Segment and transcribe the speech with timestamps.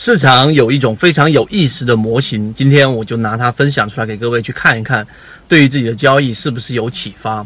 [0.00, 5.04] 市场有一种非常有意思的模型，今天我就拿它分享出来给各位去看一看，
[5.48, 7.44] 对于自己的交易是不是有启发。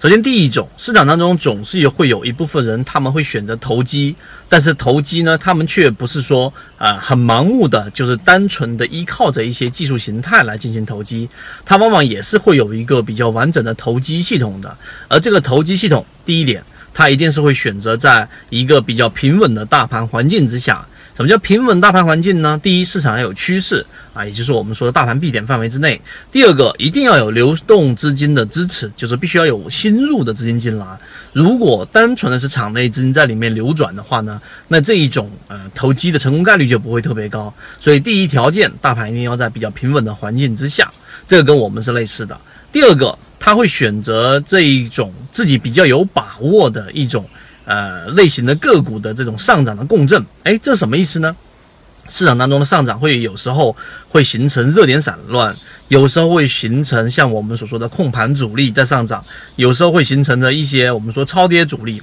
[0.00, 4.16] 首先，第一种，市场当中总是会有一部分人他们会选择投机，
[4.48, 11.28] 但是投机呢，他们却不是说啊很盲目的，就是单纯的依靠着一些技术形态来进行投机，
[11.64, 14.76] 它往往也是会有一个比较完整的投机系统的。
[15.06, 20.84] 而这个投机系统，第一点，它一定是会选择在一个比较平稳的大盘环境之下。
[21.14, 22.58] 什么叫平稳大盘环境呢？
[22.62, 23.84] 第一，市场要有趋势
[24.14, 26.00] 啊，也就是我们说的大盘必点范围之内。
[26.30, 30.86] 第二个，一定要有流动资金的支持，就是必须要有新入的资金进来。
[31.34, 37.52] 如果单纯的是场内资金在里面流转的话呢，那这一种呃投机的成功概率就不会特别高。
[37.78, 40.90] 所以第一条件，大盘一定要在比较平稳的环境之下，
[41.26, 42.34] 这个跟我们是类似的。
[42.72, 47.22] 第二个，他会选择这一种自己比较有把握的一种。
[47.72, 51.34] 呃，类型的个股的这种上涨的共振，哎，这什么意思呢？
[52.06, 53.74] 市场当中的上涨会有时候
[54.10, 55.56] 会形成热点散乱，
[55.88, 59.24] 有时候会形成像我们所说的控盘主力在上涨，
[59.56, 62.02] 有时候会形成的一些我们说超跌主力。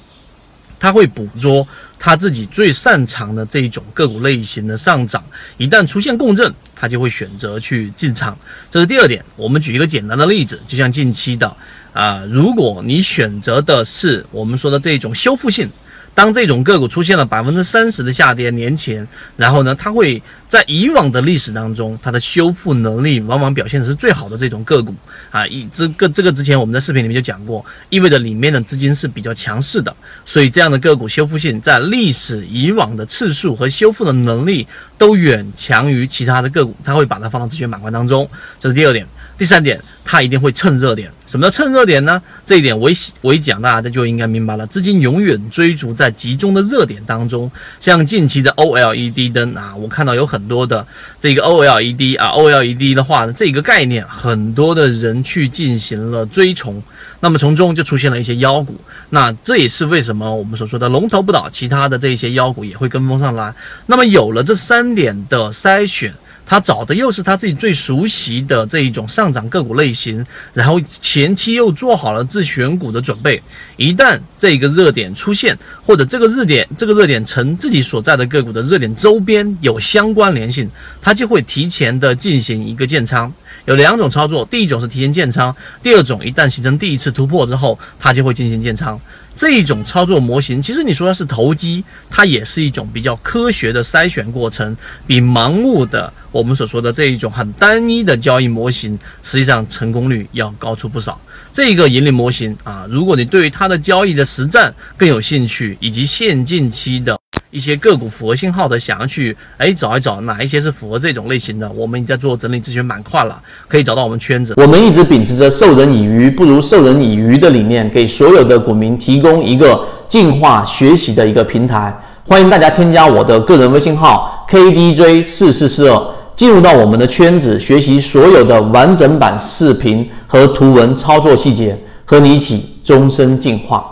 [0.80, 1.67] 他会捕捉
[1.99, 5.23] 他自己最擅长的这一种个股类型的上涨，
[5.58, 8.38] 一旦出现共振，他就会选择去进场。
[8.72, 9.23] 这是第二点。
[9.35, 11.53] 我们举一个简单的例子，就像近期的
[11.91, 15.69] 啊，如果你选择的是我们说的这种修复性。
[16.14, 24.94] 当这种个股出现了百分之三十的下跌，年前，然后呢，它会在以往的历史当中，它的修复能力往往表现的是最好的这种个股
[25.32, 25.48] 啊。
[25.48, 34.68] 一这个这个之前我们在视频里面就讲过，意味着里面的资金是比较强势的，所以这样的个股修复性在历史以往的次数和修复的能力
[35.00, 39.08] 都远强于其他的个股，它会把它放到资源板块当中，这是第二点。
[39.36, 41.09] 第三点，它一定会蹭热点。
[41.25, 42.22] 什么叫蹭热点呢？
[42.45, 44.67] 这一点我一我一讲，大家就应该明白了。
[44.67, 47.50] 资金永远追逐在集中的热点当中。
[47.80, 50.86] 像近期的 OLED 灯啊，我看到有很多的
[51.22, 56.84] 这个 OLED 啊，OLED 的话呢，这个概念很多的人去进行了追崇，
[57.22, 58.75] 那么从中就出现了一些妖股。
[59.12, 63.53] 那这也是为什么我们所说的龙头不倒，其他的这些妖股也会跟风上来。
[63.85, 66.13] 那么有了这三点的筛选。
[66.45, 73.39] 他找的又是他自己最熟悉的这一种上涨个股类型，然后前期又做好了自选股的准备，
[73.77, 75.55] 一旦这个热点出现，
[75.85, 80.67] 或者这个热点这个热点成自己所在的个股的热点周边有相关联性，
[81.00, 83.31] 他就会提前的进行一个建仓。
[83.66, 89.00] 有两种操作，第一种是提前建仓，第二种一旦形成第一次突破之后，它就会进行建仓。
[89.36, 94.76] 这一种操作模型，其实你说它是投机，它也是一种比较科学的筛选过程，
[95.08, 101.20] 比盲目的我们所说的这一种很单一的交易模型，实际上成功率要高出不少。
[101.54, 107.19] 这个盈利模型啊，如果你对于它的交易的实战更有兴趣，以及现近期的。
[107.52, 114.54] 一些个股符合信号的，想要去哎找一找哪一些是符合这种类型的，我们已经在做整理咨询板块了，可以找到我们圈子。
[114.58, 121.92] 我们一直秉持着授人以鱼不如授人以渔的理念，给所有的股民提供一个进化学习的一个平台。
[122.28, 133.84] 欢迎大家添加我的个人微信号 KDJ 四四四二，进入到我们的圈子，学习所有的完整版视频和图文操作细节，和你一起终身进化。